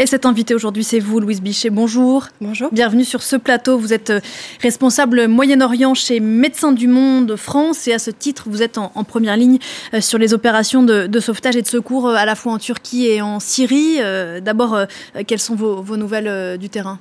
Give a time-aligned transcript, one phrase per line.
[0.00, 1.68] Et cet invité aujourd'hui, c'est vous, Louise Bichet.
[1.68, 2.28] Bonjour.
[2.40, 2.70] Bonjour.
[2.72, 3.76] Bienvenue sur ce plateau.
[3.76, 4.20] Vous êtes euh,
[4.62, 9.36] responsable Moyen-Orient chez Médecins du Monde France et à ce titre, vous êtes en, première
[9.36, 9.58] ligne
[9.92, 13.08] euh, sur les opérations de, sauvetage et de secours euh, à la fois en Turquie
[13.08, 13.98] et en Syrie.
[14.40, 14.78] D'abord,
[15.26, 16.98] quelles sont vos, nouvelles du terrain?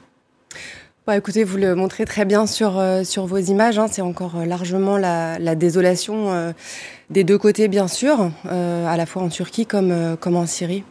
[1.07, 3.79] Bah, écoutez, vous le montrez très bien sur, sur vos images.
[3.79, 3.87] Hein.
[3.89, 6.53] C'est encore largement la, désolation
[7.09, 10.83] des deux côtés, bien sûr, à la fois en Turquie comme, comme en Syrie.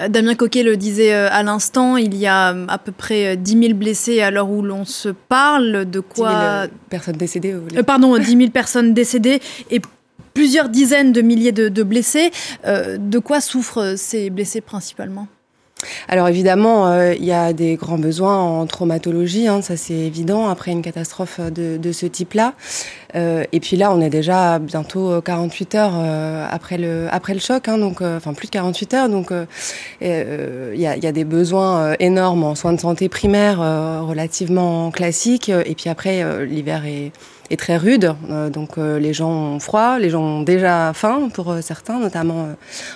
[0.00, 3.36] Euh, Damien Coquet le disait euh, à l'instant, il y a euh, à peu près
[3.36, 5.88] 10 000 blessés à l'heure où l'on se parle.
[5.88, 7.54] De quoi 10 000 personnes décédées.
[7.86, 9.80] pardon, 10 000 personnes décédées et
[10.34, 12.30] plusieurs dizaines de milliers de, blessés.
[12.64, 15.26] de quoi souffrent ces blessés principalement?
[16.08, 20.72] Alors évidemment, il y a des grands besoins en traumatologie, hein, ça c'est évident, après
[20.72, 22.54] une catastrophe de, ce type-là.
[23.14, 27.40] Euh, et puis là, on est déjà bientôt 48 heures euh, après le après le
[27.40, 29.08] choc, hein, donc euh, enfin plus de 48 heures.
[29.08, 29.32] Donc
[30.00, 33.58] il y a, des besoins énormes en soins de santé primaires
[34.06, 35.48] relativement classiques.
[35.48, 38.14] Et puis après, l'hiver est très rude.
[38.52, 42.48] donc les gens ont froid, les gens ont déjà faim pour certains, notamment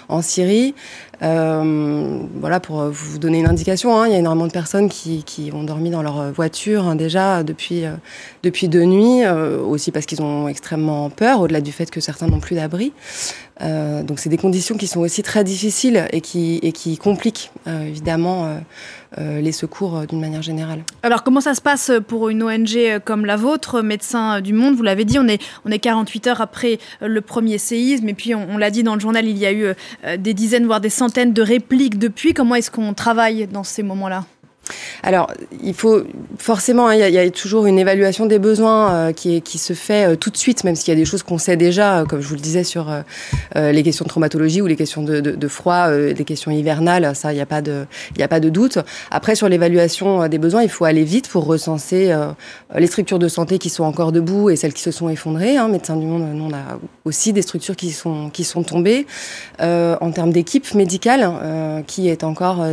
[0.08, 0.74] en Syrie.
[1.22, 5.50] Voilà, pour vous donner une indication, hein, il y a énormément de personnes qui, qui
[5.54, 7.84] ont dormi dans leur voiture hein, déjà depuis,
[8.42, 12.40] depuis deux nuits, aussi parce qu'ils ont extrêmement peur, au-delà du fait que certains n'ont
[12.40, 12.92] plus d'abri.
[13.62, 17.50] Euh, donc c'est des conditions qui sont aussi très difficiles et qui, et qui compliquent
[17.66, 18.58] euh, évidemment
[19.18, 20.82] euh, les secours d'une manière générale.
[21.02, 24.74] Alors comment ça se passe pour une ONG comme la vôtre, Médecins du Monde?
[24.74, 28.34] Vous l'avez dit, on est, on est 48 heures après le premier séisme et puis
[28.34, 29.74] on, l'a dit dans le journal, il y a eu
[30.18, 32.34] des dizaines voire des centaines de répliques depuis.
[32.34, 34.24] Comment est-ce qu'on travaille dans ces moments-là?
[35.02, 35.30] Alors,
[35.62, 36.02] il faut
[36.38, 40.16] forcément, hein, il y, a toujours une évaluation des besoins euh, qui, se fait euh,
[40.16, 42.28] tout de suite, même s'il y a des choses qu'on sait déjà, euh, comme je
[42.28, 42.86] vous le disais sur
[43.54, 47.14] les questions de traumatologie ou les questions de, froid, les questions hivernales.
[47.14, 48.78] Ça, il n'y a pas de, doute.
[49.10, 52.14] Après, sur l'évaluation des besoins, il faut aller vite pour recenser
[52.74, 55.56] les structures de santé qui sont encore debout et celles qui se sont effondrées.
[55.56, 55.68] Hein.
[55.68, 59.06] Médecins du Monde, on a aussi des structures qui sont qui sont tombées.
[59.60, 61.28] en termes d'équipe médicale,
[61.86, 62.64] qui est encore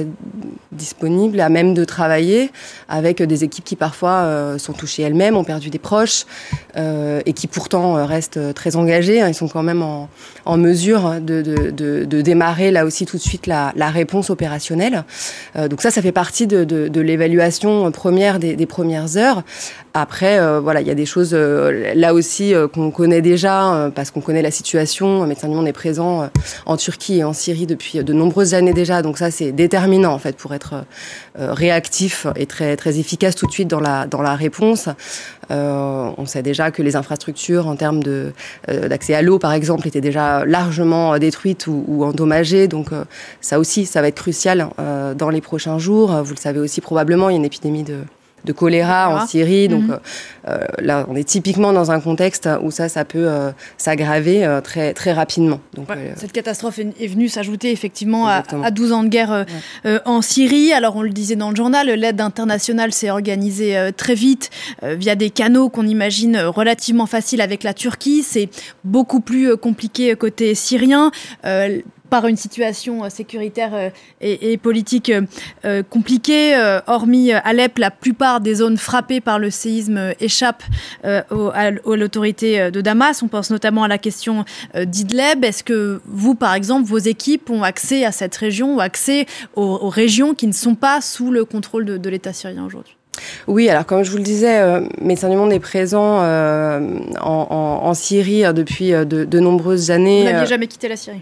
[0.71, 2.51] disponible à même de travailler
[2.87, 6.25] avec des équipes qui parfois euh, sont touchées elles-mêmes, ont perdu des proches
[6.75, 9.21] euh, et qui pourtant euh, restent très engagées.
[9.21, 9.29] Hein.
[9.29, 10.09] Ils sont quand même en,
[10.45, 15.03] en mesure de, de, de, de, démarrer là aussi tout de suite la, réponse opérationnelle.
[15.55, 19.41] donc ça, ça fait partie de, de l'évaluation première des, des, premières heures.
[19.95, 24.43] Après, voilà, il y a des choses là aussi qu'on connaît déjà parce qu'on connaît
[24.43, 25.25] la situation.
[25.25, 26.29] Médecins du Monde est présent
[26.67, 29.01] en Turquie et en Syrie depuis de nombreuses années déjà.
[29.01, 30.85] Donc ça, c'est déterminant en fait pour être
[31.35, 31.68] réactif
[32.35, 34.89] et très très efficace tout de suite dans la dans la réponse.
[35.51, 38.33] Euh, on sait déjà que les infrastructures en termes de
[38.69, 42.67] euh, d'accès à l'eau, par exemple, étaient déjà largement détruites ou, endommagées.
[42.67, 43.03] Donc euh,
[43.41, 44.69] ça aussi, ça va être crucial
[45.15, 46.11] dans les prochains jours.
[46.23, 47.97] Vous le savez aussi probablement, il y a une épidémie de
[48.45, 49.67] de choléra en Syrie.
[49.67, 49.91] Donc mhm.
[49.91, 49.97] euh,
[50.49, 54.61] euh, là, on est typiquement dans un contexte où ça, ça peut euh, s'aggraver euh,
[54.61, 55.59] très, très rapidement.
[55.73, 59.45] Donc, cette catastrophe est, venue s'ajouter effectivement à, à, 12 ans de guerre
[60.05, 60.73] en Syrie.
[60.73, 64.49] Alors on le disait dans le journal, l'aide internationale s'est organisée très vite
[64.83, 68.23] via des canaux qu'on imagine relativement faciles avec la Turquie.
[68.23, 68.49] C'est
[68.83, 71.11] beaucoup plus compliqué côté syrien
[72.09, 73.89] par une situation euh, sécuritaire euh,
[74.21, 75.11] et, politique
[75.65, 76.55] euh, compliquée.
[76.87, 80.63] Hormis Alep, la plupart des zones frappées par le séisme échappent
[81.03, 83.21] à l'autorité de Damas.
[83.23, 85.43] On pense notamment à la question d'Idleb.
[85.43, 89.89] Est-ce que vous, par exemple, vos équipes ont accès à cette région ou accès aux,
[89.89, 92.95] régions qui ne sont pas sous le contrôle de, l'État syrien aujourd'hui?
[93.47, 96.21] Oui, alors comme je vous le disais, euh, Médecins du Monde est présent
[97.21, 100.23] en, Syrie depuis de, de nombreuses années.
[100.23, 101.21] Vous n'aviez jamais quitté la Syrie?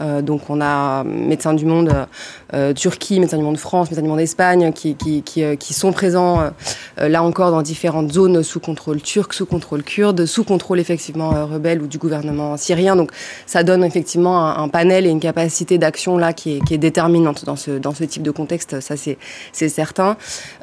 [0.00, 2.06] Euh, donc on a Médecins du Monde
[2.54, 4.96] euh, Turquie, Médecins du Monde France, Médecins du Monde Espagne qui,
[5.38, 6.50] euh, sont présents
[6.96, 11.80] là encore dans différentes zones sous contrôle turc, sous contrôle kurde, sous contrôle effectivement rebelle
[11.80, 12.96] ou du gouvernement syrien.
[12.96, 13.12] Donc
[13.46, 18.04] ça donne effectivement un, panel et une capacité d'action là qui est, déterminante dans ce,
[18.04, 20.16] type de contexte, ça c'est certain.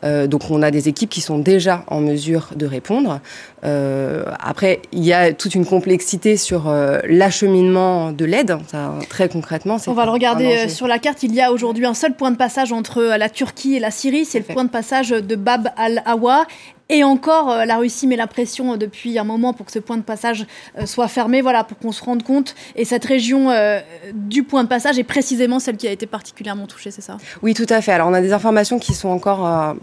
[0.03, 3.19] donc on a des équipes qui sont déjà en mesure de répondre.
[3.63, 6.73] après, il y a toute une complexité sur
[7.07, 8.57] l'acheminement de l'aide.
[9.27, 11.23] Concrètement On va le regarder euh, sur la carte.
[11.23, 13.91] Il y a aujourd'hui un seul point de passage entre euh, la Turquie et la
[13.91, 14.25] Syrie.
[14.25, 16.45] C'est le point de passage de Bab al-Awa.
[16.89, 20.03] Et encore, la Russie met la pression depuis un moment pour que ce point de
[20.03, 20.45] passage
[20.85, 22.53] soit fermé, voilà, pour qu'on se rende compte.
[22.75, 23.49] Et cette région
[24.13, 27.17] du point de passage est précisément celle qui a été particulièrement touchée, c'est ça?
[27.41, 27.91] Oui, tout à fait.
[27.91, 29.75] Alors on a des informations qui sont encore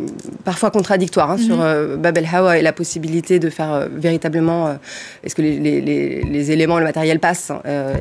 [0.45, 1.97] parfois contradictoires hein, sur mhm.
[1.97, 4.77] Bab el Hawa et la possibilité de faire véritablement,
[5.25, 7.51] est-ce que les, les, les, éléments, le matériel passent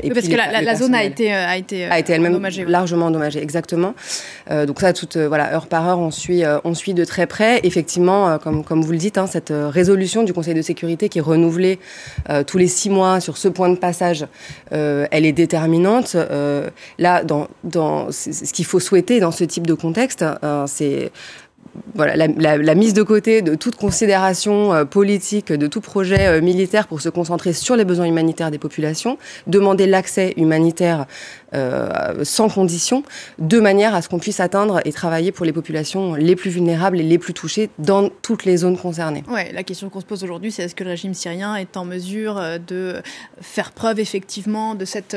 [0.04, 3.95] et Parce que la, zone a été, a été, a été elle-même largement endommagée, exactement.
[4.50, 7.62] donc ça, toute voilà, heure par heure, on suit, on suit de très près.
[7.63, 11.22] Effectivement, comme, comme vous le dites, hein, cette résolution du Conseil de sécurité qui est
[11.22, 11.80] renouvelée
[12.48, 14.26] tous les six mois sur ce point de passage,
[14.72, 16.16] elle est déterminante.
[16.98, 20.26] là, dans, dans ce qu'il faut souhaiter dans ce type de contexte,
[20.68, 21.12] c'est
[21.95, 26.88] voilà, la, mise de côté de toute considération euh, politique, de tout projet euh, militaire
[26.88, 31.06] pour se concentrer sur les besoins humanitaires des populations, demander l'accès humanitaire
[31.53, 33.03] euh, sans condition,
[33.39, 37.00] de manière à ce qu'on puisse atteindre et travailler pour les populations les plus vulnérables
[37.00, 39.23] et les plus touchées dans toutes les zones concernées.
[39.29, 41.85] Ouais, la question qu'on se pose aujourd'hui, c'est est-ce que le régime syrien est en
[41.85, 43.01] mesure de
[43.41, 45.15] faire preuve effectivement de cette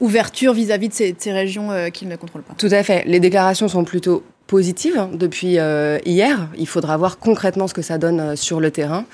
[0.00, 2.54] ouverture vis-à-vis de ces, de ces régions qu'il ne contrôle pas?
[2.56, 3.04] Tout à fait.
[3.06, 6.48] Les déclarations sont plutôt positive hein, depuis euh, hier.
[6.58, 9.04] Il faudra voir concrètement ce que ça donne euh, sur le terrain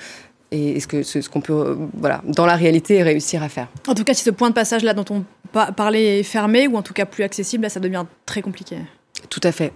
[0.51, 3.67] et ce que ce, qu'on peut euh, voilà dans la réalité réussir à faire.
[3.87, 5.23] En tout cas, si ce point de passage là dont on
[5.73, 8.77] parlait est fermé ou en tout cas plus accessible, là, ça devient très compliqué.
[9.29, 9.73] Tout à fait.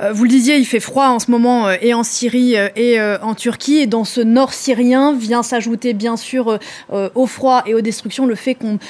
[0.00, 2.68] Euh, vous le disiez, il fait froid en ce moment euh, et en Syrie euh,
[2.76, 3.76] et en Turquie.
[3.76, 6.58] Et dans ce nord syrien vient s'ajouter bien sûr
[6.90, 8.80] au froid et aux destructions le fait qu'il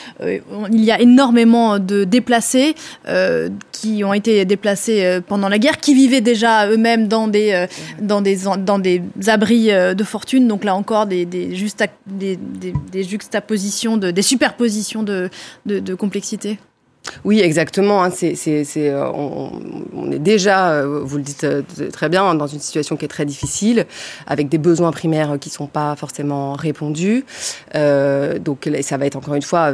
[0.72, 2.74] y a énormément de déplacés
[3.72, 7.66] qui ont été déplacés pendant la guerre, qui vivaient déjà eux-mêmes dans des,
[9.26, 10.46] abris de fortune.
[10.48, 15.30] Donc là encore, des, juxtapositions, de, des superpositions de
[15.94, 16.58] complexité.
[17.24, 18.02] Oui, exactement.
[18.02, 18.10] Hein.
[18.22, 21.62] euh, on, est déjà, euh, vous le dites euh,
[21.92, 23.86] très bien, dans une situation qui est très difficile,
[24.26, 27.24] avec des besoins primaires qui sont pas forcément répondus.
[27.74, 29.72] donc, ça va être encore une fois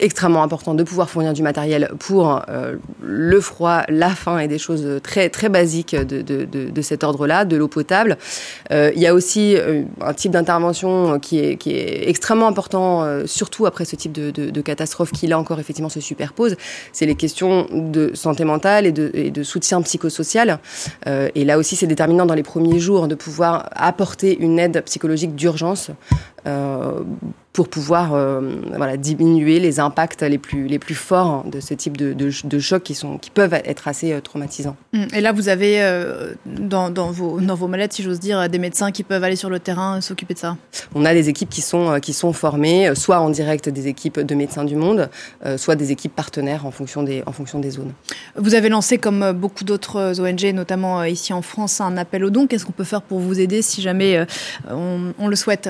[0.00, 2.42] extrêmement important de pouvoir fournir du matériel pour
[3.02, 7.68] le froid, la faim et des choses très très basiques de, cet ordre-là, de l'eau
[7.68, 8.18] potable.
[8.70, 9.56] il y a aussi
[10.00, 15.38] un type d'intervention qui est, extrêmement important, surtout après ce type de catastrophe qui là
[15.38, 16.56] encore effectivement se superpose
[16.92, 20.58] c'est les questions de santé mentale et de, soutien psychosocial.
[21.06, 24.82] Euh, et là aussi, c'est déterminant dans les premiers jours de pouvoir apporter une aide
[24.84, 25.90] psychologique d'urgence
[27.54, 28.40] pour pouvoir euh,
[28.76, 32.82] voilà, diminuer les impacts les plus, les plus forts de ce type de, de, chocs
[32.82, 34.76] qui, sont, qui peuvent être assez euh, traumatisants.
[34.92, 35.04] Mmh.
[35.14, 35.80] Et là, vous avez
[36.46, 39.50] dans, dans, vos, dans vos mallettes, si j'ose dire, des médecins qui peuvent aller sur
[39.50, 40.56] le terrain s'occuper de ça?
[40.96, 44.34] On a des équipes qui sont, qui sont formées, soit en direct des équipes de
[44.34, 45.08] médecins du monde,
[45.56, 47.92] soit des équipes partenaires en fonction des, en fonction des zones.
[48.36, 52.48] Vous avez lancé, comme beaucoup d'autres ONG, notamment ici en France, un appel aux dons.
[52.48, 54.26] Qu'est-ce qu'on peut faire pour vous aider si jamais
[54.68, 55.68] on, on le souhaite?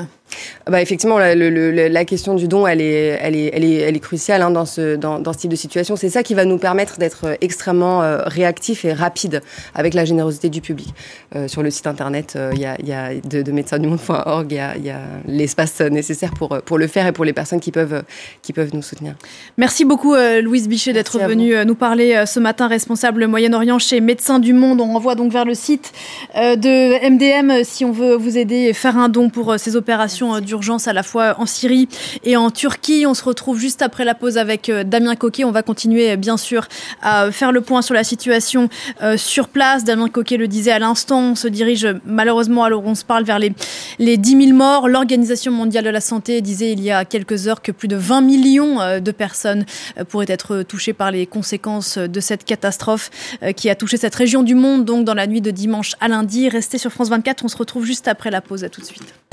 [0.69, 4.01] Bah effectivement, la, la, question du don, elle est, elle est, elle est, elle est
[4.01, 5.95] cruciale hein, dans, ce, dans, dans, ce type de situation.
[5.97, 9.43] C'est ça qui va nous permettre d'être euh, extrêmement euh, réactifs et rapides
[9.75, 10.89] avec la générosité du public.
[11.37, 14.61] Euh, sur le site internet, il y, a, y a de, de médecindumumonde.org, il y
[14.61, 18.03] a, y a l'espace nécessaire pour, pour le faire et pour les personnes qui peuvent,
[18.43, 19.15] qui peuvent nous soutenir.
[19.59, 24.53] Merci beaucoup, Louise Bichet, d'être venue nous parler ce matin, responsable Moyen-Orient chez Médecins du
[24.53, 24.81] Monde.
[24.81, 25.93] On renvoie donc vers le site
[26.35, 30.41] de MDM si on veut vous aider et faire un don pour ces opérations euh,
[30.41, 31.89] d'urgence à la fois en Syrie
[32.23, 33.05] et en Turquie.
[33.07, 35.45] On se retrouve juste après la pause avec euh, Damien Coquet.
[35.45, 36.67] On va continuer euh, bien sûr
[37.03, 38.69] à faire le point sur la situation
[39.17, 39.85] sur place.
[39.85, 43.39] Damien Coquet le disait à l'instant, on se dirige malheureusement, alors on se parle vers
[43.39, 43.53] les,
[43.99, 44.89] les 10 000 morts.
[44.89, 48.21] L'Organisation mondiale de la santé disait il y a quelques heures que plus de 20
[48.21, 49.65] millions de personnes
[50.09, 53.11] pourraient être touchées par les conséquences de cette catastrophe
[53.57, 56.49] qui a touché cette région du monde, donc dans la nuit de dimanche à lundi.
[56.49, 58.65] Restez sur France 24, on se retrouve juste après la pause.
[58.65, 59.24] À tout de suite.